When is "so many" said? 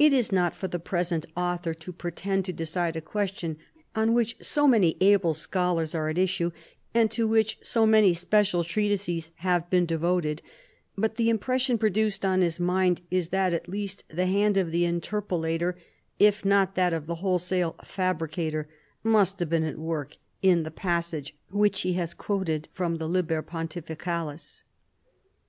4.42-4.96, 7.62-8.14